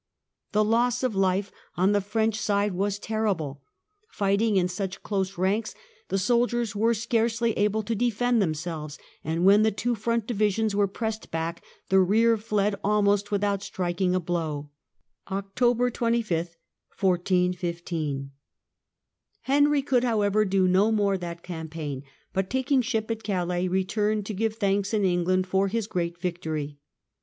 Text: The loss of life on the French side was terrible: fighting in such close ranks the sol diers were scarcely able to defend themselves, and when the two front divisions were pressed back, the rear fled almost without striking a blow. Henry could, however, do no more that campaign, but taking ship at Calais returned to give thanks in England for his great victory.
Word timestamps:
The 0.51 0.63
loss 0.65 1.03
of 1.03 1.13
life 1.15 1.51
on 1.77 1.91
the 1.91 2.01
French 2.01 2.39
side 2.39 2.73
was 2.73 2.97
terrible: 2.97 3.61
fighting 4.09 4.57
in 4.57 4.67
such 4.67 5.03
close 5.03 5.37
ranks 5.37 5.75
the 6.07 6.17
sol 6.17 6.47
diers 6.47 6.75
were 6.75 6.95
scarcely 6.95 7.51
able 7.55 7.83
to 7.83 7.93
defend 7.93 8.41
themselves, 8.41 8.97
and 9.23 9.45
when 9.45 9.61
the 9.61 9.69
two 9.69 9.93
front 9.93 10.25
divisions 10.25 10.73
were 10.75 10.87
pressed 10.87 11.29
back, 11.29 11.63
the 11.89 11.99
rear 11.99 12.35
fled 12.35 12.73
almost 12.83 13.29
without 13.29 13.61
striking 13.61 14.15
a 14.15 14.19
blow. 14.19 14.71
Henry 15.27 15.91
could, 16.31 16.55
however, 20.03 20.45
do 20.45 20.67
no 20.67 20.91
more 20.91 21.17
that 21.19 21.43
campaign, 21.43 22.03
but 22.33 22.49
taking 22.49 22.81
ship 22.81 23.11
at 23.11 23.21
Calais 23.21 23.67
returned 23.67 24.25
to 24.25 24.33
give 24.33 24.55
thanks 24.55 24.95
in 24.95 25.05
England 25.05 25.45
for 25.45 25.67
his 25.67 25.85
great 25.85 26.19
victory. 26.19 26.79